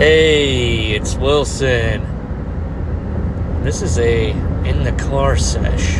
[0.00, 2.00] Hey, it's Wilson.
[3.62, 5.98] This is a in the car sesh.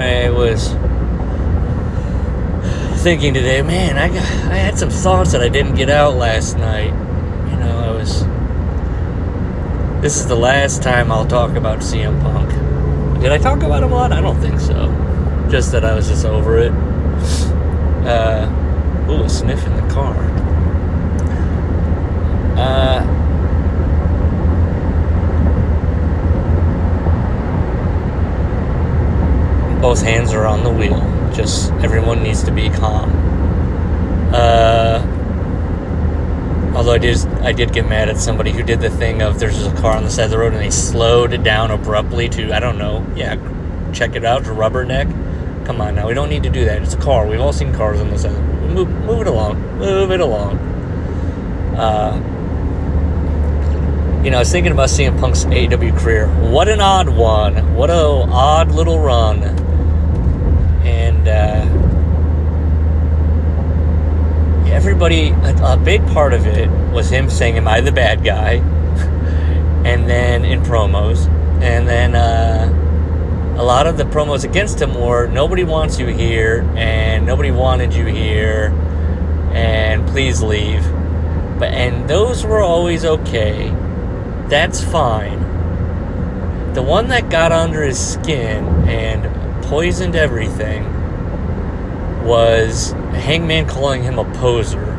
[0.00, 0.70] I was
[3.04, 6.58] thinking today, man, I got I had some thoughts that I didn't get out last
[6.58, 6.92] night.
[7.52, 8.24] You know, I was
[10.02, 12.50] This is the last time I'll talk about CM Punk.
[13.20, 14.10] Did I talk about him a lot?
[14.10, 14.88] I don't think so.
[15.48, 16.72] Just that I was just over it.
[18.04, 18.50] Uh
[19.08, 20.39] ooh, a sniff in the car.
[22.60, 23.00] Uh,
[29.80, 31.00] both hands are on the wheel.
[31.32, 33.10] Just everyone needs to be calm.
[34.34, 35.02] Uh,
[36.76, 39.66] although I did, I did get mad at somebody who did the thing of there's
[39.66, 42.52] a car on the side of the road and they slowed it down abruptly to
[42.52, 43.36] I don't know, yeah,
[43.94, 45.08] check it out, rubberneck.
[45.64, 46.82] Come on now, we don't need to do that.
[46.82, 47.26] It's a car.
[47.26, 48.36] We've all seen cars on the side.
[48.68, 49.78] Move, move it along.
[49.78, 50.58] Move it along.
[51.76, 52.29] Uh,
[54.22, 56.28] you know, I was thinking about CM Punk's AEW career.
[56.50, 57.74] What an odd one.
[57.74, 59.42] What a odd little run.
[60.84, 61.64] And uh,
[64.70, 68.56] everybody, a, a, big part of it was him saying, "Am I the bad guy?"
[69.86, 71.26] and then in promos,
[71.62, 76.60] and then uh, a lot of the promos against him were, "Nobody wants you here,"
[76.76, 78.66] and "Nobody wanted you here,"
[79.54, 80.82] and "Please leave."
[81.58, 83.74] But and those were always okay
[84.50, 85.38] that's fine.
[86.74, 90.84] The one that got under his skin and poisoned everything
[92.24, 94.96] was Hangman calling him a poser.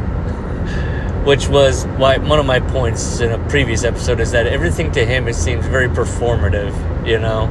[1.26, 5.06] Which was why one of my points in a previous episode is that everything to
[5.06, 6.74] him it seems very performative,
[7.06, 7.44] you know.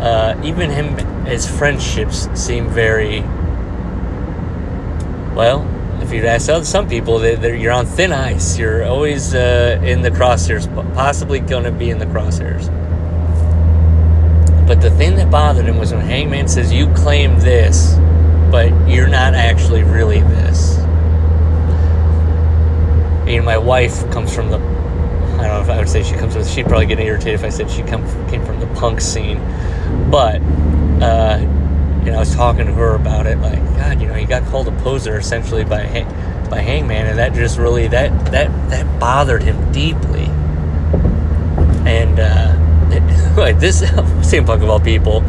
[0.00, 3.20] Uh, even him, his friendships seem very
[5.34, 8.58] well if you'd ask some people, they, you're on thin ice.
[8.58, 12.68] You're always uh, in the crosshairs, possibly going to be in the crosshairs.
[14.66, 17.96] But the thing that bothered him was when Hangman says, You claim this,
[18.50, 20.76] but you're not actually really this.
[23.28, 24.58] You know, my wife comes from the.
[24.58, 26.44] I don't know if I would say she comes from.
[26.44, 29.38] She'd probably get irritated if I said she come, came from the punk scene.
[30.10, 30.40] But
[31.02, 31.44] uh,
[32.04, 34.44] you know, I was talking to her about it, like, God, you know, he got
[34.50, 35.84] called a poser essentially by
[36.50, 40.26] by Hangman, and that just really that that that bothered him deeply.
[41.86, 42.54] And uh,
[42.90, 45.20] it, like this, CM Punk of all people,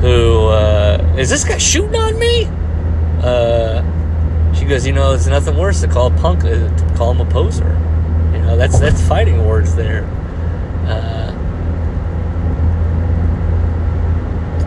[0.00, 2.48] who uh, is this guy shooting on me?
[3.22, 3.82] Uh,
[4.54, 7.30] she goes, you know, it's nothing worse to call Punk uh, to call him a
[7.30, 7.68] poser.
[8.32, 10.04] You know, that's that's fighting words there.
[10.86, 11.32] Uh,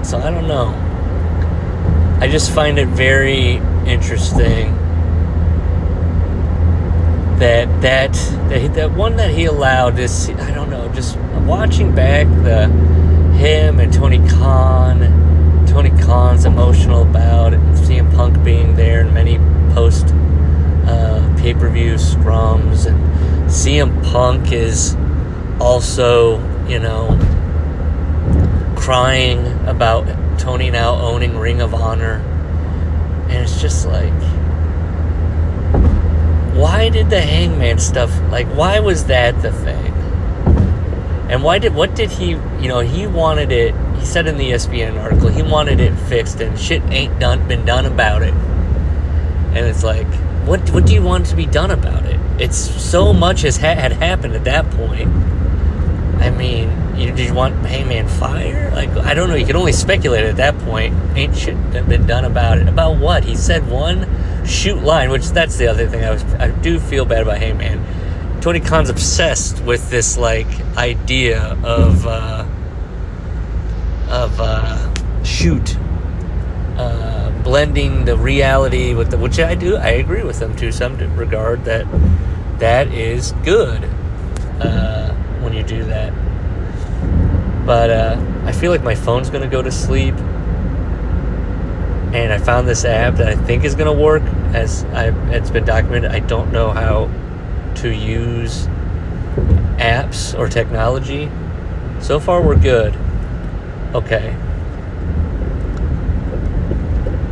[0.03, 0.86] so I don't know.
[2.19, 4.75] I just find it very interesting
[7.37, 8.13] that that
[8.49, 12.65] that, that one that he allowed is I don't know just watching back the
[13.37, 19.37] him and Tony Khan Tony Khan's emotional about CM Punk being there and many
[19.75, 20.07] post
[20.87, 22.97] uh, pay per view scrums and
[23.47, 24.97] CM Punk is
[25.61, 27.09] also you know
[28.75, 30.07] crying about
[30.37, 32.15] Tony now owning Ring of Honor.
[33.29, 34.13] And it's just like
[36.57, 39.93] why did the hangman stuff like why was that the thing?
[41.29, 44.51] And why did what did he you know, he wanted it he said in the
[44.51, 48.33] ESPN article, he wanted it fixed and shit ain't done been done about it.
[48.33, 50.07] And it's like
[50.47, 52.19] what what do you want to be done about it?
[52.39, 55.09] It's so much has ha- had happened at that point.
[56.19, 58.71] I mean, you, did you want Hangman fire?
[58.71, 59.35] Like, I don't know.
[59.35, 60.95] You could only speculate at that point.
[61.15, 62.67] Ain't shit been done about it.
[62.67, 63.23] About what?
[63.23, 64.07] He said one
[64.45, 66.03] shoot line, which that's the other thing.
[66.03, 68.41] I was, I do feel bad about Hangman.
[68.41, 70.47] Tony Khan's obsessed with this like
[70.77, 72.45] idea of uh,
[74.09, 75.77] of uh, shoot.
[76.77, 80.97] Uh, blending the reality with the, which I do, I agree with them to some
[81.15, 81.87] regard that
[82.59, 83.83] that is good
[84.59, 85.11] uh,
[85.41, 86.13] when you do that.
[87.67, 90.15] But uh, I feel like my phone's gonna go to sleep.
[92.13, 94.23] And I found this app that I think is gonna work.
[94.53, 97.11] As I, it's been documented, I don't know how
[97.81, 98.67] to use
[99.79, 101.29] apps or technology.
[101.99, 102.95] So far, we're good.
[103.93, 104.33] Okay.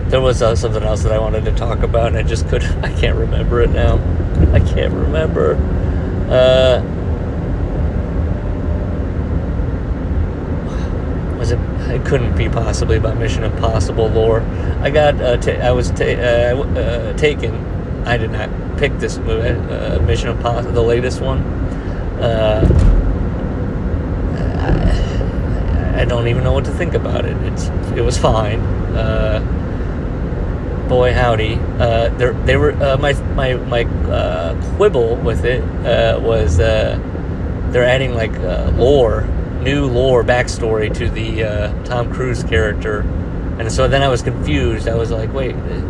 [0.10, 2.84] There was uh, something else that I wanted to talk about, and I just couldn't.
[2.84, 3.96] I can't remember it now.
[4.52, 5.56] I can't remember.
[6.30, 6.84] Uh,
[11.46, 11.52] was
[11.92, 12.06] it?
[12.06, 14.42] Couldn't be possibly about Mission Impossible lore.
[14.82, 15.20] I got.
[15.22, 17.54] Uh, I was uh, uh, taken.
[18.06, 21.40] I did not pick this movie, uh, Mission Impossible, the latest one.
[22.20, 22.66] Uh,
[25.96, 27.36] I, I don't even know what to think about it.
[27.44, 28.60] It's it was fine.
[28.96, 29.40] Uh,
[30.88, 36.20] boy howdy, uh, they they were uh, my my my uh, quibble with it uh,
[36.20, 37.00] was uh,
[37.72, 39.22] they're adding like uh, lore,
[39.66, 43.02] new lore backstory to the uh, Tom Cruise character,
[43.60, 44.88] and so then I was confused.
[44.88, 45.82] I was like, wait, uh,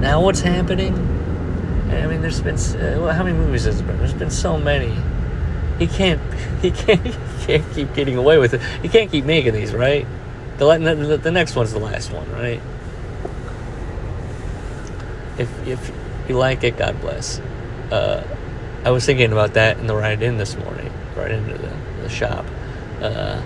[0.00, 0.94] now what's happening?
[1.90, 3.98] I mean, there's been uh, how many movies has there been?
[3.98, 4.94] There's been so many.
[5.78, 6.20] He can't
[6.62, 8.62] he can't he can't keep getting away with it.
[8.82, 10.06] He can't keep making these, right?
[10.58, 12.60] The, the, the next one's the last one, right?
[15.38, 15.92] If if
[16.28, 17.38] you like it, God bless.
[17.90, 18.26] Uh,
[18.84, 21.72] I was thinking about that in the ride in this morning, right into the,
[22.02, 22.44] the shop.
[23.00, 23.42] Uh,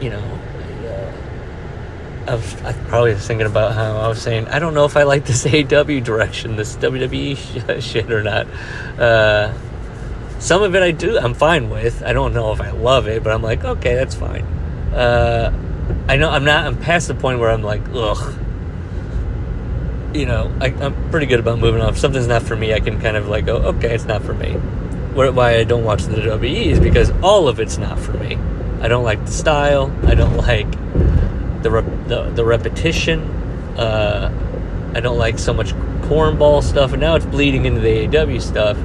[0.00, 1.12] you know, uh,
[2.30, 4.96] I was I probably was thinking about how I was saying I don't know if
[4.96, 8.46] I like this AW direction, this WWE sh- shit or not.
[8.98, 9.52] Uh,
[10.38, 12.02] some of it I do, I'm fine with.
[12.02, 14.44] I don't know if I love it, but I'm like, okay, that's fine.
[14.92, 15.52] Uh,
[16.08, 16.66] I know I'm not.
[16.66, 18.34] I'm past the point where I'm like, ugh.
[20.14, 21.90] You know, I, I'm pretty good about moving on.
[21.90, 24.34] If something's not for me, I can kind of like go, okay, it's not for
[24.34, 24.56] me.
[25.16, 28.36] Why I don't watch the WWE is because all of it's not for me.
[28.82, 29.90] I don't like the style.
[30.04, 30.70] I don't like
[31.62, 33.20] the the, the repetition.
[33.78, 34.30] Uh,
[34.94, 35.72] I don't like so much
[36.02, 38.76] cornball stuff, and now it's bleeding into the AEW stuff.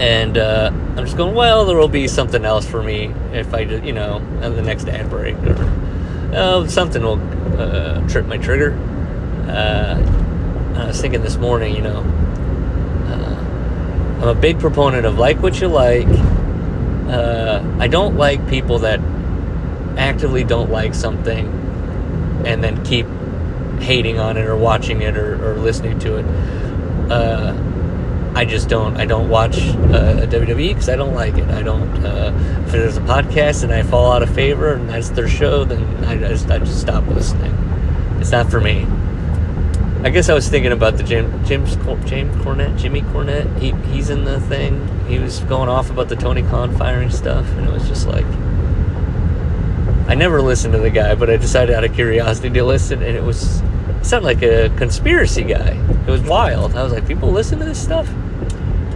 [0.00, 3.60] And uh, I'm just going, well, there will be something else for me if I,
[3.60, 5.56] you know, the next ad break or
[6.32, 7.20] uh, something will
[7.58, 8.72] uh, trip my trigger.
[9.48, 9.96] Uh,
[10.76, 12.02] I was thinking this morning, you know,
[14.16, 16.08] I'm a big proponent of like what you like.
[17.08, 18.98] Uh, I don't like people that
[19.98, 21.46] actively don't like something
[22.46, 23.06] and then keep
[23.80, 26.24] hating on it or watching it or, or listening to it.
[27.10, 27.54] Uh,
[28.34, 28.96] I just don't.
[28.96, 31.48] I don't watch uh, WWE because I don't like it.
[31.48, 31.88] I don't.
[32.04, 32.32] Uh,
[32.66, 36.04] if there's a podcast and I fall out of favor and that's their show, then
[36.04, 37.52] I just I just stop listening.
[38.20, 38.86] It's not for me.
[40.06, 41.74] I guess I was thinking about the Jim James
[42.08, 43.58] James Cornette, Jimmy Cornette.
[43.58, 44.86] He he's in the thing.
[45.08, 48.24] He was going off about the Tony Khan firing stuff, and it was just like
[50.06, 53.16] I never listened to the guy, but I decided out of curiosity to listen, and
[53.16, 55.70] it was it sounded like a conspiracy guy.
[56.06, 56.76] It was wild.
[56.76, 58.08] I was like, people listen to this stuff.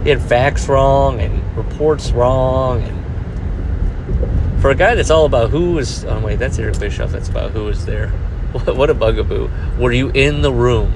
[0.03, 5.73] He had facts wrong and reports wrong, and for a guy that's all about who
[5.73, 6.05] was.
[6.05, 7.11] Oh wait, that's Eric Bischoff.
[7.11, 8.13] That's about who was there.
[8.65, 9.49] What, a bugaboo.
[9.79, 10.93] Were you in the room?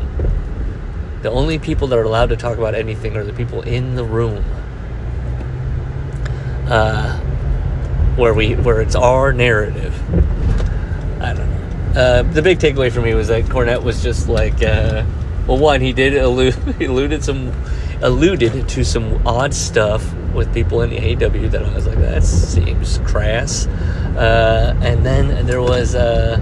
[1.22, 4.04] The only people that are allowed to talk about anything are the people in the
[4.04, 4.44] room.
[6.68, 7.18] Uh,
[8.18, 9.94] where we where it's our narrative.
[11.22, 12.02] I don't know.
[12.02, 15.06] Uh, the big takeaway for me was that Cornette was just like, uh,
[15.48, 17.54] well, one he did allude alluded some
[18.02, 22.24] alluded to some odd stuff with people in the AEW that I was like, that
[22.24, 23.68] seems crass.
[23.68, 26.38] Uh, and then there was uh,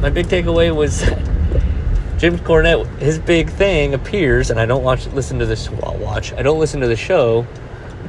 [0.00, 1.00] my big takeaway was
[2.18, 2.86] Jim Cornette.
[2.98, 5.70] His big thing appears, and I don't watch listen to this.
[5.70, 6.32] Watch.
[6.32, 7.46] I don't listen to the show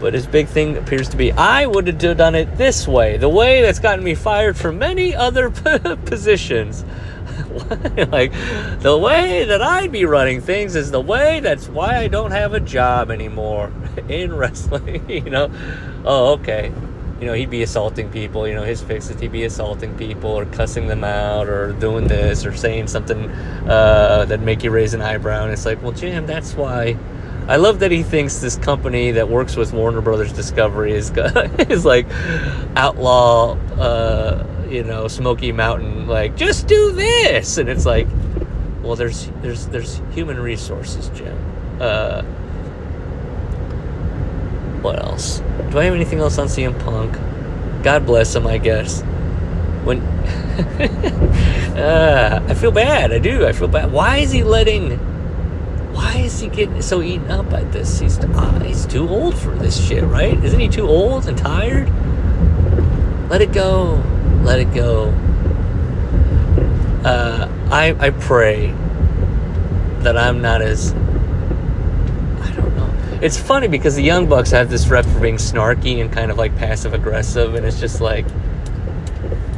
[0.02, 3.30] but his big thing appears to be I would have done it this way, the
[3.30, 5.50] way that's gotten me fired from many other
[6.06, 6.84] positions.
[8.10, 8.32] like
[8.80, 12.54] the way that I'd be running things is the way that's why I don't have
[12.54, 13.71] a job anymore
[14.10, 15.07] in wrestling.
[15.10, 15.52] you know,
[16.04, 16.74] oh okay.
[17.21, 18.47] You know, he'd be assaulting people.
[18.47, 22.07] You know, his fix is he'd be assaulting people or cussing them out or doing
[22.07, 23.30] this or saying something
[23.69, 25.44] uh, that make you raise an eyebrow.
[25.44, 26.97] And it's like, well, Jim, that's why
[27.47, 31.11] I love that he thinks this company that works with Warner Brothers Discovery is
[31.69, 32.07] is like
[32.75, 36.07] outlaw, uh, you know, Smoky Mountain.
[36.07, 38.07] Like, just do this, and it's like,
[38.81, 41.37] well, there's there's there's human resources, Jim.
[41.80, 42.23] Uh,
[44.81, 45.40] what else?
[45.69, 47.14] Do I have anything else on CM Punk?
[47.83, 49.02] God bless him, I guess.
[49.83, 50.02] When
[51.78, 53.45] uh, I feel bad, I do.
[53.45, 53.92] I feel bad.
[53.92, 55.00] Why is he letting?
[55.94, 58.00] why is he getting so eaten up by this?
[58.00, 60.42] He's uh, he's too old for this shit, right?
[60.44, 61.90] Isn't he too old and tired?
[63.30, 64.02] Let it go.
[64.42, 65.09] Let it go.
[67.04, 68.73] Uh, I I pray
[70.00, 70.94] that I'm not as.
[73.21, 76.37] It's funny because the Young Bucks have this rep for being snarky and kind of
[76.37, 78.25] like passive aggressive, and it's just like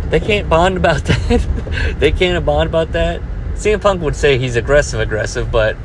[0.10, 1.96] they can't bond about that.
[1.98, 3.22] they can't bond about that.
[3.53, 5.77] CM Punk would say he's aggressive aggressive, but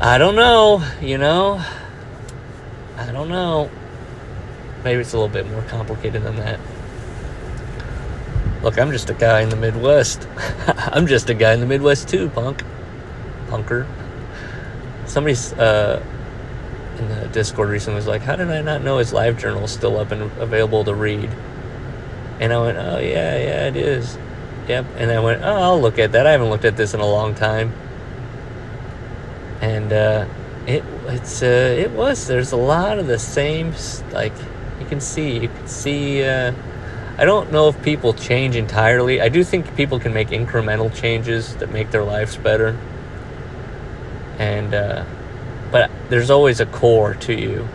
[0.00, 1.62] I don't know, you know.
[2.96, 3.70] I don't know.
[4.84, 6.58] Maybe it's a little bit more complicated than that.
[8.62, 10.26] Look, I'm just a guy in the Midwest.
[10.66, 12.64] I'm just a guy in the Midwest too, punk.
[13.48, 13.86] Punker.
[15.10, 16.00] Somebody's uh,
[17.00, 19.72] in the Discord recently was like, How did I not know his live journal is
[19.72, 21.28] still up and available to read?
[22.38, 24.16] And I went, Oh, yeah, yeah, it is.
[24.68, 24.86] Yep.
[24.98, 26.28] And I went, Oh, I'll look at that.
[26.28, 27.72] I haven't looked at this in a long time.
[29.60, 30.28] And uh,
[30.68, 32.28] it it's uh, it was.
[32.28, 33.74] There's a lot of the same,
[34.12, 34.32] like,
[34.78, 36.22] you can see, you can see.
[36.22, 36.52] Uh,
[37.18, 39.20] I don't know if people change entirely.
[39.20, 42.78] I do think people can make incremental changes that make their lives better.
[44.40, 45.04] And, uh,
[45.70, 47.68] but there's always a core to you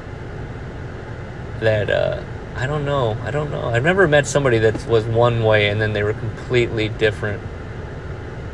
[1.59, 2.23] that, uh,
[2.55, 3.15] I don't know.
[3.23, 3.65] I don't know.
[3.69, 7.43] I've never met somebody that was one way and then they were completely different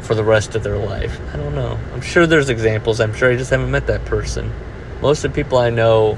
[0.01, 1.19] for the rest of their life.
[1.33, 1.79] I don't know.
[1.93, 2.99] I'm sure there's examples.
[2.99, 4.51] I'm sure I just haven't met that person.
[5.01, 6.17] Most of the people I know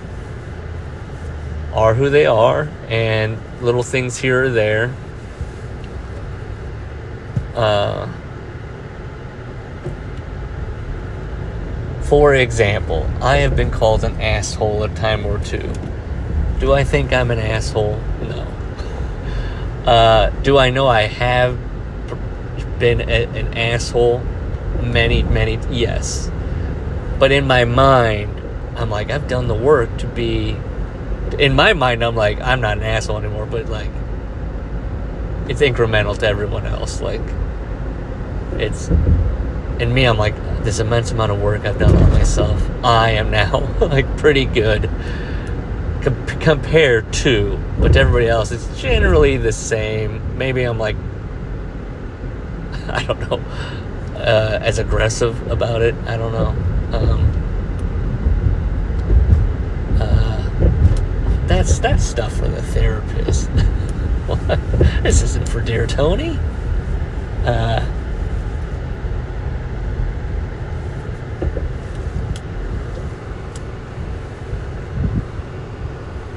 [1.73, 4.95] are who they are and little things here or there.
[7.55, 8.11] Uh,
[12.13, 15.67] for example, I have been called an asshole a time or two.
[16.59, 17.99] Do I think I'm an asshole?
[18.21, 18.47] No.
[19.91, 21.57] Uh, do I know I have
[22.77, 24.19] been a, an asshole?
[24.83, 26.29] Many, many, yes.
[27.17, 28.39] But in my mind,
[28.75, 30.55] I'm like, I've done the work to be
[31.39, 33.89] in my mind, I'm like, I'm not an asshole anymore, but like,
[35.49, 37.01] it's incremental to everyone else.
[37.01, 37.27] Like,
[38.59, 38.89] it's,
[39.79, 43.31] in me, I'm like, this immense amount of work I've done on myself, I am
[43.31, 44.89] now like pretty good
[46.01, 50.37] com- compared to, but to everybody else, it's generally the same.
[50.37, 50.95] Maybe I'm like,
[52.89, 53.39] I don't know,
[54.15, 55.95] uh, as aggressive about it.
[56.05, 56.49] I don't know.
[56.97, 57.33] Um,
[61.47, 63.49] that's that's stuff for the therapist.
[65.03, 66.37] this isn't for dear Tony.
[67.45, 67.85] Uh,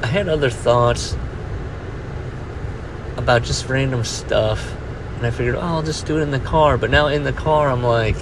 [0.07, 1.17] I had other thoughts
[3.17, 4.73] about just random stuff,
[5.17, 6.79] and I figured, oh, I'll just do it in the car.
[6.79, 8.15] But now in the car, I'm like,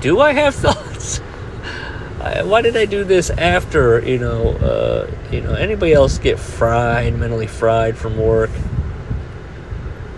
[0.00, 1.18] do I have thoughts?
[2.42, 7.16] why did I do this after you know uh, you know anybody else get fried
[7.16, 8.50] mentally fried from work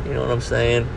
[0.07, 0.89] you know what I'm saying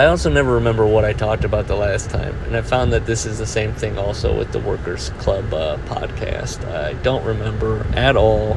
[0.00, 3.04] I also never remember what I talked about the last time and I found that
[3.04, 7.86] this is the same thing also with the Workers Club uh, podcast I don't remember
[7.92, 8.56] at all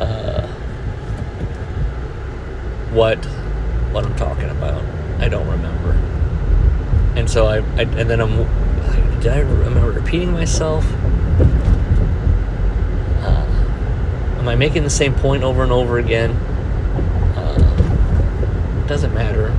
[0.00, 0.44] uh,
[2.90, 3.24] what
[3.92, 4.82] what I'm talking about
[5.20, 5.92] I don't remember
[7.14, 8.36] and so I, I and then I'm
[9.20, 10.84] did I remember repeating myself?
[13.22, 13.46] Uh,
[14.40, 16.32] am I making the same point over and over again?
[17.36, 19.54] Uh, doesn't matter.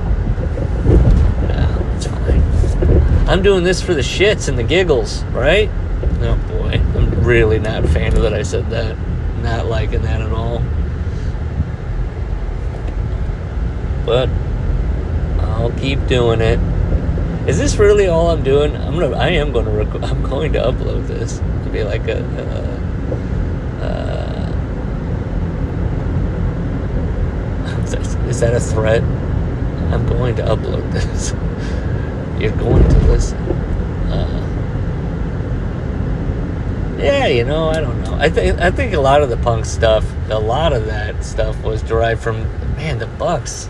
[1.48, 3.17] Yeah, it's fine.
[3.28, 5.68] I'm doing this for the shits and the giggles, right?
[6.22, 8.96] Oh boy, I'm really not a fan of that I said that.
[9.42, 10.62] Not liking that at all.
[14.06, 14.30] But
[15.40, 16.58] I'll keep doing it.
[17.46, 18.74] Is this really all I'm doing?
[18.74, 19.14] I'm gonna.
[19.14, 19.72] I am gonna.
[19.72, 22.22] Rec- I'm going to upload this to be like a.
[22.22, 24.48] a uh,
[28.28, 29.02] is that a threat?
[29.92, 31.34] I'm going to upload this.
[32.40, 33.36] You're going to listen.
[33.38, 34.48] Uh,
[37.00, 38.14] yeah, you know, I don't know.
[38.14, 41.60] I think I think a lot of the punk stuff, a lot of that stuff
[41.62, 42.42] was derived from
[42.76, 43.68] man the Bucks.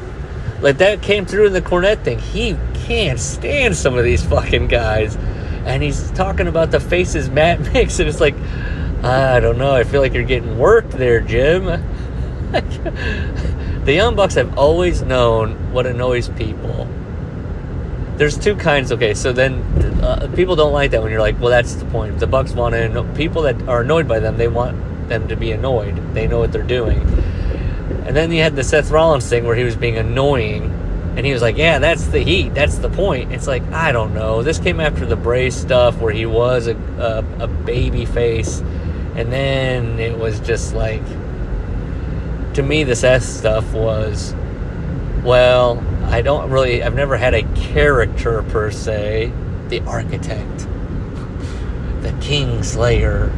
[0.61, 2.19] Like that came through in the Cornette thing.
[2.19, 5.17] He can't stand some of these fucking guys.
[5.65, 8.35] And he's talking about the faces Matt makes, and it's like,
[9.03, 9.75] I don't know.
[9.75, 11.65] I feel like you're getting worked there, Jim.
[13.85, 16.89] the Young Bucks have always known what annoys people.
[18.19, 18.93] There's two kinds.
[18.93, 19.63] Okay, so then
[20.03, 22.19] uh, people don't like that when you're like, well, that's the point.
[22.19, 24.37] The Bucks want to know people that are annoyed by them.
[24.37, 26.15] They want them to be annoyed.
[26.15, 27.01] They know what they're doing.
[28.07, 30.75] And then you had the Seth Rollins thing where he was being annoying
[31.19, 32.55] and he was like, "Yeah, that's the heat.
[32.55, 34.45] That's the point." It's like I don't know.
[34.45, 38.61] This came after the Bray stuff where he was a a, a baby face,
[39.17, 41.03] and then it was just like,
[42.55, 44.33] to me, the Seth stuff was,
[45.25, 46.83] well, I don't really.
[46.83, 49.33] I've never had a character per se.
[49.69, 50.67] The architect,
[52.01, 53.31] the King Slayer.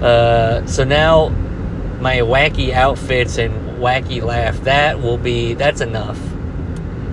[0.00, 1.30] Uh, so now,
[2.00, 4.56] my wacky outfits and wacky laugh.
[4.62, 5.54] That will be.
[5.54, 6.18] That's enough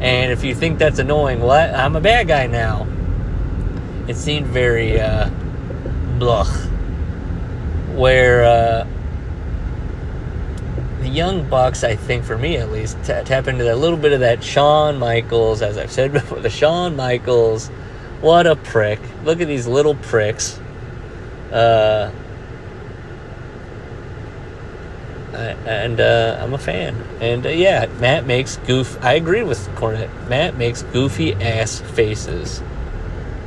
[0.05, 1.71] and if you think that's annoying, what?
[1.71, 2.85] Well, I'm a bad guy now.
[4.07, 5.29] It seemed very uh,
[6.19, 6.45] blah.
[7.95, 8.87] Where uh,
[11.05, 14.11] the young bucks, I think for me at least, t- tap into that little bit
[14.11, 17.67] of that Shawn Michaels, as I've said before, the Shawn Michaels.
[18.21, 18.99] What a prick!
[19.23, 20.59] Look at these little pricks.
[21.51, 22.11] Uh,
[25.67, 26.95] and uh, I'm a fan.
[27.21, 28.97] And uh, yeah, Matt makes goof.
[29.03, 30.27] I agree with Cornette.
[30.27, 32.61] Matt makes goofy ass faces.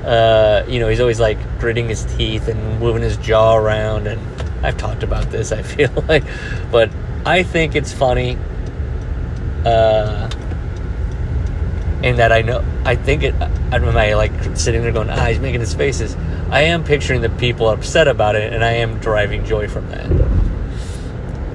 [0.05, 4.07] Uh, you know, he's always like gritting his teeth and moving his jaw around.
[4.07, 4.21] And
[4.65, 5.51] I've talked about this.
[5.51, 6.23] I feel like,
[6.71, 6.91] but
[7.29, 8.39] I think it's funny.
[9.67, 10.31] Uh,
[12.03, 13.35] in that I know, I think it.
[13.35, 14.17] I don't know.
[14.17, 16.17] Like sitting there going, ah, he's making his faces.
[16.51, 20.09] I am picturing the people upset about it, and I am deriving joy from that.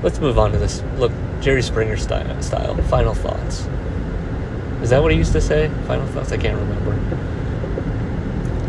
[0.03, 0.83] Let's move on to this.
[0.97, 1.11] Look,
[1.41, 2.39] Jerry Springer style.
[2.43, 2.75] Style.
[2.83, 3.67] Final thoughts.
[4.83, 5.71] Is that what he used to say?
[5.87, 6.31] Final thoughts.
[6.31, 6.91] I can't remember.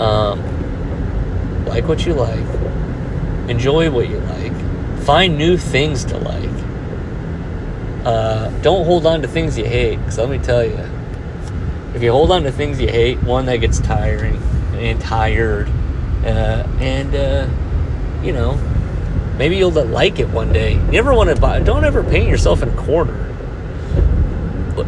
[0.03, 2.47] Um, like what you like.
[3.51, 4.55] Enjoy what you like.
[5.03, 6.54] Find new things to like.
[8.05, 9.97] Uh, don't hold on to things you hate.
[9.97, 10.79] Because let me tell you,
[11.95, 14.37] if you hold on to things you hate, one that gets tiring
[14.75, 15.69] and tired,
[16.25, 17.49] uh, and uh,
[18.23, 18.59] you know,
[19.37, 20.75] Maybe you'll like it one day.
[20.75, 21.59] You never want to buy.
[21.59, 23.21] Don't ever paint yourself in a corner.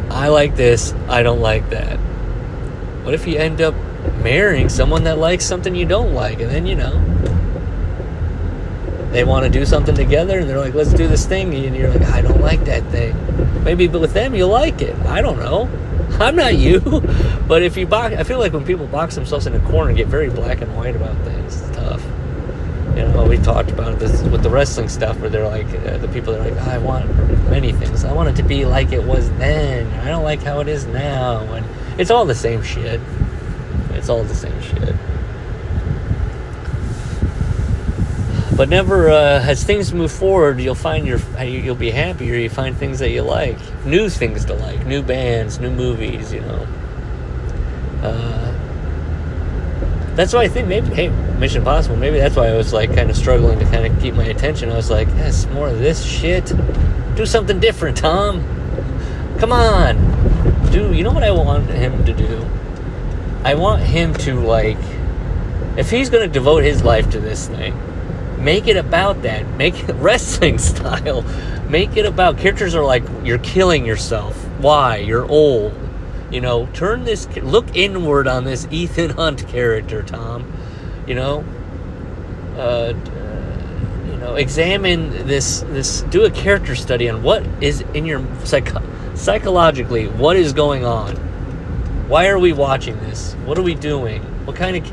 [0.09, 0.93] I like this.
[1.09, 1.97] I don't like that.
[3.03, 3.75] What if you end up
[4.23, 6.93] marrying someone that likes something you don't like, and then you know
[9.13, 11.91] they want to do something together, and they're like, "Let's do this thing," and you're
[11.91, 13.15] like, "I don't like that thing."
[13.65, 14.97] Maybe, but with them, you like it.
[15.07, 15.69] I don't know.
[16.21, 16.81] I'm not you,
[17.49, 19.97] but if you box, I feel like when people box themselves in a corner, and
[19.97, 21.61] get very black and white about things.
[21.61, 22.03] It's tough
[22.97, 26.09] you know, we talked about this with the wrestling stuff where they're like, uh, the
[26.09, 27.15] people are like, I want
[27.51, 28.05] many things.
[28.05, 29.87] I want it to be like it was then.
[30.01, 31.41] I don't like how it is now.
[31.53, 31.67] And
[32.01, 32.99] it's all the same shit.
[33.91, 34.97] It's all the same shit.
[38.57, 42.37] But never, uh, as things move forward, you'll find your, you'll be happier.
[42.37, 46.33] You find things that you like, new things to like, new bands, new movies.
[46.33, 46.67] You know.
[48.03, 48.47] Uh,
[50.17, 51.09] that's why I think maybe hey
[51.39, 54.15] Mission Impossible maybe that's why I was like kind of struggling to kind of keep
[54.15, 54.71] my attention.
[54.71, 56.53] I was like, yes, more of this shit.
[57.17, 58.41] Do something different, Tom.
[59.39, 59.97] Come on,
[60.71, 62.49] do you know what I want him to do?
[63.45, 64.79] I want him to like,
[65.77, 67.75] if he's gonna devote his life to this thing,
[68.39, 69.47] make it about that.
[69.57, 71.23] Make it wrestling style.
[71.69, 74.37] Make it about characters are like you're killing yourself.
[74.59, 74.99] Why?
[74.99, 75.75] You're old
[76.31, 80.53] you know, turn this, look inward on this Ethan Hunt character, Tom.
[81.07, 81.45] You know,
[82.57, 82.95] uh, uh,
[84.11, 88.69] you know, examine this, this, do a character study on what is in your psych,
[89.15, 91.15] psychologically, what is going on.
[92.09, 93.35] Why are we watching this?
[93.45, 94.23] What are we doing?
[94.47, 94.93] What kind of,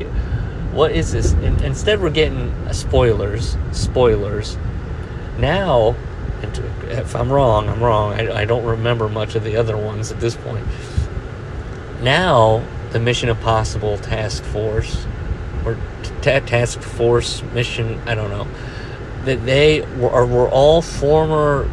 [0.74, 1.34] what is this?
[1.34, 4.58] And instead, we're getting spoilers, spoilers.
[5.38, 5.96] Now,
[6.90, 8.14] if I'm wrong, I'm wrong.
[8.14, 10.66] I, I don't remember much of the other ones at this point
[12.04, 15.08] now the Mission Impossible Task Force
[15.66, 15.78] or
[16.22, 18.48] Task Force Mission, I don't know,
[19.24, 21.70] that they were, were all former,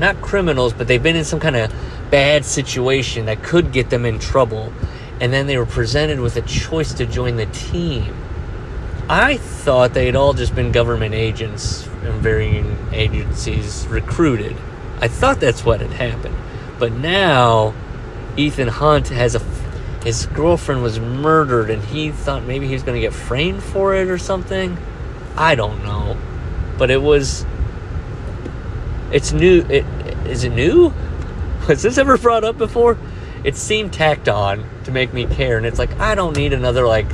[0.00, 1.72] not criminals, but they've been in some kind of
[2.10, 4.72] bad situation that could get them in trouble.
[5.20, 8.14] And then they were presented with a choice to join the team.
[9.08, 14.56] I thought they had all just been government agents from varying agencies recruited.
[15.00, 16.34] I thought that's what had happened.
[16.80, 17.72] But now
[18.36, 19.42] Ethan Hunt has a
[20.02, 23.94] his girlfriend was murdered and he thought maybe he was going to get framed for
[23.94, 24.76] it or something.
[25.36, 26.16] I don't know.
[26.76, 27.46] But it was
[29.12, 29.84] it's new it
[30.26, 30.92] is it new?
[31.68, 32.96] Was this ever brought up before?
[33.42, 36.86] It seemed tacked on to make me care and it's like I don't need another
[36.86, 37.06] like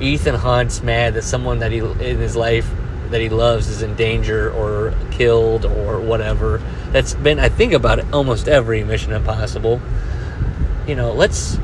[0.00, 2.70] Ethan Hunt's mad that someone that he in his life
[3.10, 6.62] that he loves is in danger or killed or whatever.
[6.92, 9.80] That's been I think about it almost every Mission Impossible.
[10.86, 11.58] You know, let's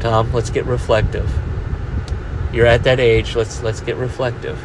[0.00, 1.30] Tom, let's get reflective.
[2.52, 3.34] You're at that age.
[3.34, 4.58] Let's let's get reflective.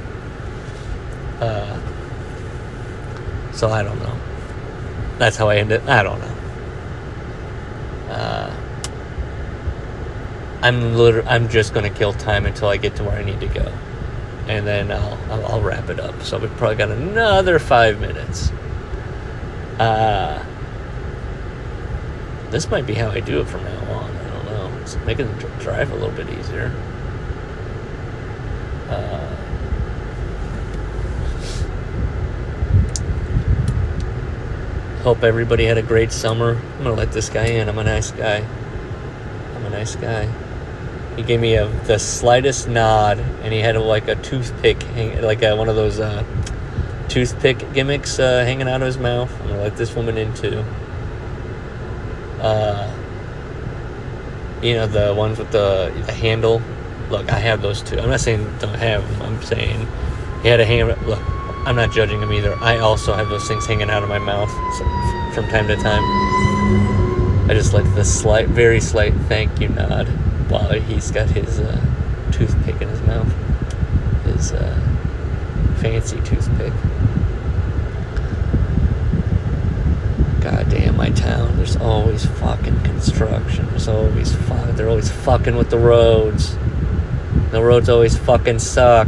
[1.42, 1.80] Uh,
[3.54, 4.18] so I don't know.
[5.18, 5.88] That's how I ended.
[5.88, 6.36] I don't know.
[8.10, 8.56] Uh,
[10.62, 13.48] I'm literally, I'm just gonna kill time until I get to where I need to
[13.48, 13.72] go,
[14.48, 16.22] and then I'll I'll, I'll wrap it up.
[16.22, 18.52] So we've probably got another five minutes.
[19.80, 20.44] Uh,
[22.50, 24.78] this might be how I do it from now on I don't know.
[24.82, 26.74] It's making the drive a little bit easier.
[28.90, 29.36] Uh,
[35.04, 36.62] hope everybody had a great summer.
[36.78, 37.70] I'm gonna let this guy in.
[37.70, 38.46] I'm a nice guy.
[39.56, 40.30] I'm a nice guy.
[41.16, 45.42] He gave me a, the slightest nod, and he had like a toothpick, hang, like
[45.42, 46.24] a, one of those uh,
[47.10, 49.32] toothpick gimmicks uh, hanging out of his mouth.
[49.42, 50.64] I'm gonna let this woman in too.
[52.40, 52.96] Uh,
[54.62, 56.62] you know the ones with the the handle.
[57.10, 58.00] Look, I have those too.
[58.00, 59.22] I'm not saying don't have them.
[59.24, 59.88] I'm saying
[60.42, 60.96] he had a hand.
[61.08, 61.22] Look,
[61.66, 62.56] I'm not judging him either.
[62.62, 64.52] I also have those things hanging out of my mouth
[65.34, 66.04] from time to time.
[67.50, 70.08] I just like the slight, very slight thank you nod
[70.50, 71.80] while he's got his uh,
[72.32, 73.32] toothpick in his mouth.
[74.26, 74.80] His uh,
[75.78, 76.74] fancy toothpick.
[80.42, 81.56] God damn my town.
[81.58, 83.68] There's always fucking construction.
[83.70, 84.76] There's always fuck.
[84.76, 86.58] They're always fucking with the roads.
[87.52, 89.08] The roads always fucking suck.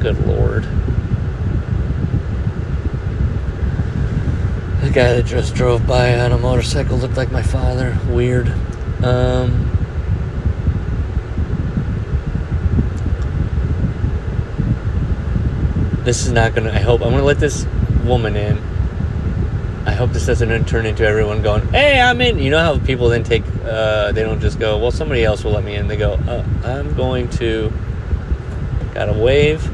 [0.00, 0.66] Good lord.
[4.92, 7.98] Guy that just drove by on a motorcycle looked like my father.
[8.10, 8.48] Weird.
[9.02, 9.70] Um,
[16.04, 16.72] this is not gonna.
[16.72, 17.66] I hope I'm gonna let this
[18.04, 18.58] woman in.
[19.86, 23.08] I hope this doesn't turn into everyone going, "Hey, I'm in." You know how people
[23.08, 25.96] then take, uh, they don't just go, "Well, somebody else will let me in." They
[25.96, 27.72] go, uh, "I'm going to."
[28.92, 29.66] Got a wave.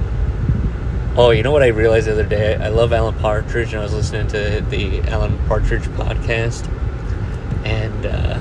[1.21, 2.55] Oh, you know what I realized the other day?
[2.55, 6.65] I love Alan Partridge, and I was listening to the Alan Partridge podcast,
[7.65, 8.39] and uh,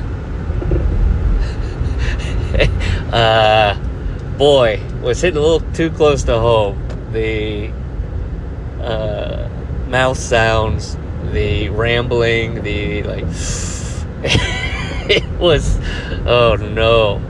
[3.15, 6.79] uh, boy, was hitting a little too close to home.
[7.13, 7.71] The
[8.79, 9.49] uh,
[9.87, 10.97] mouth sounds,
[11.31, 13.25] the rambling, the like.
[15.09, 15.79] it was,
[16.27, 17.26] oh no.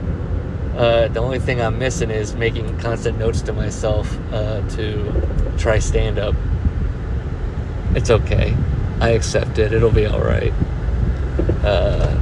[0.78, 5.80] Uh, the only thing I'm missing is making constant notes to myself uh, to try
[5.80, 6.36] stand up.
[7.96, 8.56] It's okay.
[9.00, 9.72] I accept it.
[9.72, 10.52] It'll be all right.
[11.64, 12.16] Uh,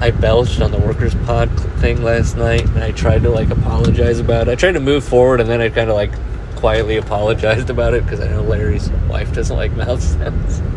[0.00, 1.48] I belched on the workers pod
[1.78, 4.50] thing last night, and I tried to like apologize about it.
[4.50, 6.10] I tried to move forward, and then I kind of like
[6.56, 10.60] quietly apologized about it because I know Larry's wife doesn't like mouth sounds.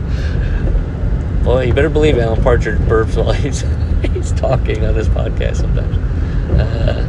[1.48, 3.64] Well, you better believe Alan Partridge burps while he's
[4.14, 5.98] he's talking on his podcast sometimes.
[6.60, 7.06] Uh,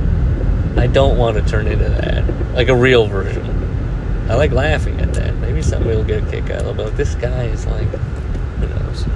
[0.76, 3.44] I don't want to turn into that, like a real version.
[4.30, 5.34] I like laughing at that.
[5.36, 6.84] Maybe somebody will get a kick out of it.
[6.84, 9.06] But this guy is like, who knows?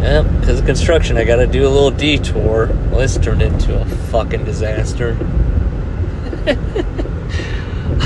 [0.00, 2.68] Yep, because of construction, I got to do a little detour.
[2.90, 5.16] Well, this turned into a fucking disaster.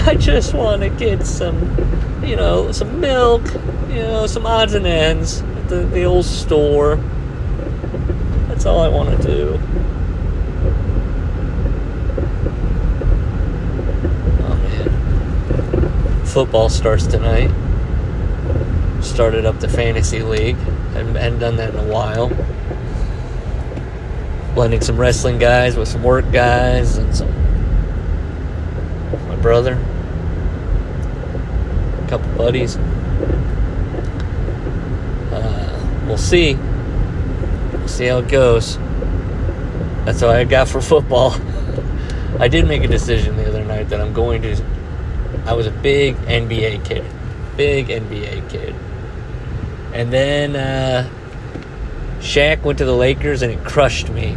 [0.07, 3.45] I just want to get some, you know, some milk,
[3.88, 6.97] you know, some odds and ends the, the old store.
[8.49, 9.59] That's all I want to do.
[14.43, 16.27] Oh man.
[16.27, 17.51] Football starts tonight.
[19.03, 20.57] Started up the fantasy league.
[20.93, 22.31] Haven't, hadn't done that in a while.
[24.55, 27.33] Blending some wrestling guys with some work guys and some
[29.27, 29.83] my brother,
[32.05, 32.77] a couple buddies.
[35.33, 35.73] Uh,
[36.07, 36.55] we'll see.
[36.55, 38.79] We'll see how it goes.
[40.05, 41.35] That's all I got for football.
[42.38, 44.57] I did make a decision the other night that I'm going to.
[45.47, 47.05] I was a big NBA kid,
[47.57, 48.75] big NBA kid,
[49.93, 51.09] and then uh,
[52.21, 54.37] Shaq went to the Lakers and it crushed me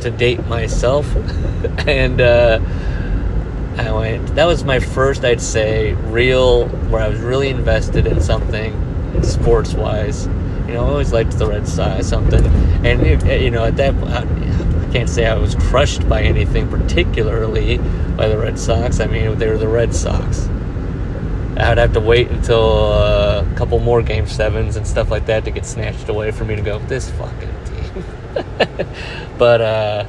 [0.00, 1.06] to date myself,
[1.86, 2.20] and.
[2.20, 2.60] Uh,
[3.78, 4.34] I went.
[4.34, 8.74] That was my first, I'd say, real where I was really invested in something,
[9.22, 10.26] sports wise.
[10.68, 12.44] You know, I always liked the Red Sox, something,
[12.84, 16.68] and it, you know, at that, point, I can't say I was crushed by anything
[16.68, 19.00] particularly by the Red Sox.
[19.00, 20.46] I mean, they were the Red Sox.
[21.56, 25.46] I'd have to wait until uh, a couple more Game Sevens and stuff like that
[25.46, 28.86] to get snatched away for me to go this fucking team.
[29.38, 29.60] but.
[29.60, 30.06] uh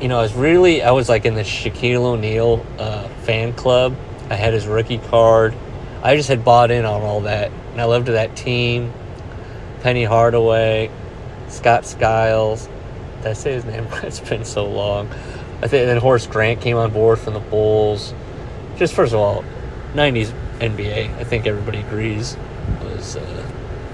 [0.00, 3.94] you know, I was really, I was like in the Shaquille O'Neal uh, fan club.
[4.30, 5.54] I had his rookie card.
[6.02, 7.50] I just had bought in on all that.
[7.72, 8.92] And I loved that team.
[9.82, 10.90] Penny Hardaway,
[11.48, 12.68] Scott Skiles.
[13.18, 13.86] Did I say his name?
[14.02, 15.08] it's been so long.
[15.62, 18.14] I think then Horace Grant came on board from the Bulls.
[18.76, 19.44] Just first of all,
[19.94, 22.36] 90s NBA, I think everybody agrees,
[22.82, 23.16] was.
[23.16, 23.48] Uh,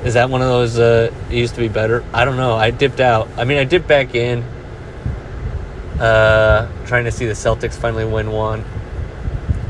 [0.04, 2.04] is that one of those uh, used to be better?
[2.12, 2.54] I don't know.
[2.54, 3.28] I dipped out.
[3.36, 4.44] I mean, I dipped back in
[5.98, 8.64] uh, trying to see the Celtics finally win one.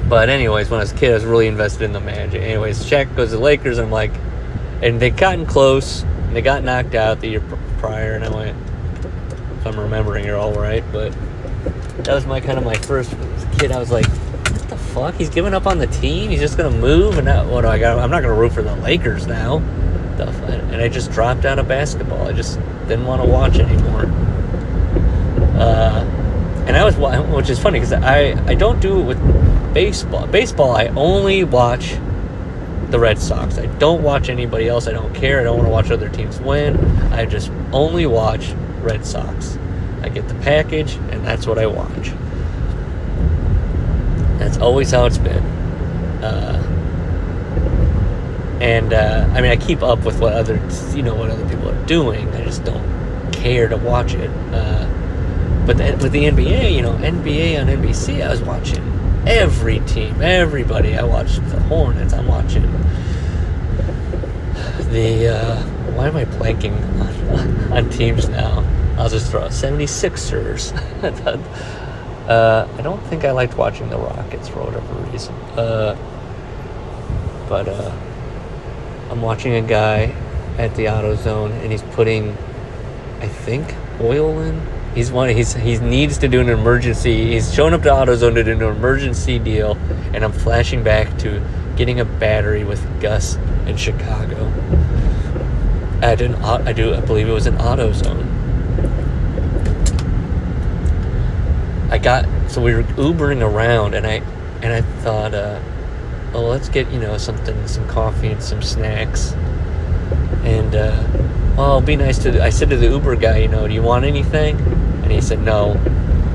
[0.08, 2.40] But anyways, when I was a kid, I was really invested in the Magic.
[2.40, 4.12] Anyways, Shaq goes to the Lakers, and I'm like,
[4.82, 7.42] and they gotten close, and they got knocked out the year
[7.78, 8.56] prior, and I went,
[9.58, 11.12] if I'm remembering it all right, but
[12.04, 13.10] that was my kind of my first
[13.58, 13.70] kid.
[13.70, 15.14] I was like, what the fuck?
[15.16, 16.30] He's giving up on the team.
[16.30, 17.98] He's just gonna move, and what do I got?
[17.98, 19.62] I'm not gonna root for the Lakers now.
[20.18, 22.28] And I just dropped out of basketball.
[22.28, 24.06] I just didn't want to watch anymore.
[25.60, 26.04] Uh,
[26.68, 26.96] and I was,
[27.34, 30.26] which is funny because I I don't do it with baseball.
[30.26, 31.96] Baseball, I only watch
[32.90, 33.58] the Red Sox.
[33.58, 34.86] I don't watch anybody else.
[34.86, 35.40] I don't care.
[35.40, 36.78] I don't want to watch other teams win.
[37.12, 38.52] I just only watch
[38.82, 39.58] Red Sox.
[40.02, 42.12] I get the package, and that's what I watch.
[44.38, 45.42] That's always how it's been.
[46.22, 46.64] Uh,
[48.60, 50.56] and uh, I mean, I keep up with what other,
[50.94, 52.28] you know, what other people are doing.
[52.34, 54.30] I just don't care to watch it.
[54.52, 54.86] Uh,
[55.68, 58.82] but the, with the NBA, you know, NBA on NBC, I was watching
[59.26, 60.96] every team, everybody.
[60.96, 62.14] I watched the Hornets.
[62.14, 62.62] I'm watching
[64.90, 65.36] the.
[65.36, 66.72] Uh, why am I blanking
[67.30, 68.64] on, on teams now?
[68.96, 70.74] I'll just throw 76ers.
[72.28, 75.34] uh, I don't think I liked watching the Rockets for whatever reason.
[75.54, 75.98] Uh,
[77.46, 77.94] but uh,
[79.10, 80.14] I'm watching a guy
[80.56, 82.30] at the AutoZone, and he's putting,
[83.20, 84.77] I think, oil in.
[84.98, 85.28] He's one.
[85.28, 87.34] He's he needs to do an emergency.
[87.34, 89.78] He's showing up to AutoZone to do an emergency deal,
[90.12, 91.40] and I'm flashing back to
[91.76, 93.36] getting a battery with Gus
[93.68, 94.52] in Chicago.
[96.02, 98.26] At an I do I believe it was an AutoZone.
[101.92, 104.14] I got so we were Ubering around, and I
[104.62, 105.60] and I thought, uh,
[106.34, 109.30] oh, let's get you know something, some coffee and some snacks,
[110.42, 111.04] and uh,
[111.56, 112.42] well, it'll be nice to.
[112.42, 114.77] I said to the Uber guy, you know, do you want anything?
[115.02, 115.72] And he said no,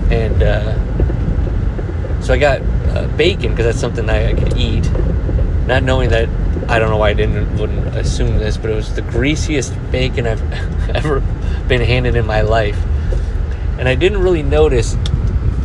[0.09, 4.89] and uh, so I got uh, bacon because that's something I, I could eat,
[5.67, 6.29] not knowing that.
[6.69, 10.25] I don't know why I didn't wouldn't assume this, but it was the greasiest bacon
[10.25, 10.41] I've
[10.95, 11.19] ever
[11.67, 12.81] been handed in my life,
[13.77, 14.95] and I didn't really notice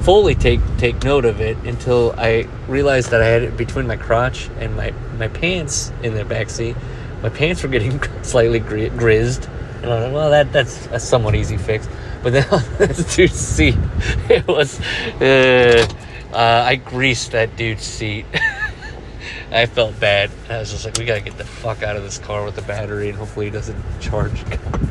[0.08, 3.96] fully take take note of it until I realized that I had it between my
[3.96, 6.76] crotch and my my pants in the back seat.
[7.22, 9.46] My pants were getting slightly gri- grizzed,
[9.82, 11.86] and I was like, "Well, that that's a somewhat easy fix."
[12.22, 13.76] But then on this dude's seat,
[14.28, 14.80] it was
[15.20, 15.86] uh,
[16.32, 18.26] uh, I greased that dude's seat.
[19.50, 20.30] I felt bad.
[20.50, 22.62] I was just like, "We gotta get the fuck out of this car with the
[22.62, 24.44] battery, and hopefully he doesn't charge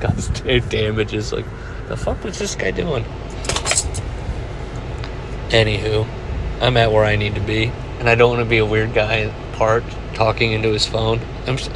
[0.04, 0.30] us
[0.70, 1.46] damages." Like,
[1.88, 3.04] the fuck was this guy doing?
[5.50, 6.08] Anywho,
[6.60, 8.94] I'm at where I need to be, and I don't want to be a weird
[8.94, 11.20] guy parked talking into his phone.
[11.46, 11.68] I'm s-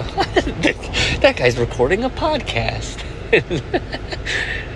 [1.22, 3.04] that guy's recording a podcast.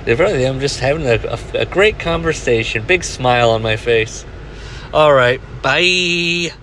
[0.05, 2.85] Really, I'm just having a, a, a great conversation.
[2.85, 4.23] Big smile on my face.
[4.93, 6.53] All right, bye.